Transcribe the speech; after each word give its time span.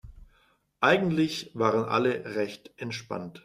Eigentlich 0.79 1.51
waren 1.53 1.85
alle 1.85 2.25
recht 2.33 2.71
entspannt. 2.77 3.39